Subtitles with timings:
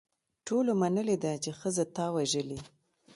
[0.47, 2.59] ټولو منلې ده چې ښځه تا وژلې.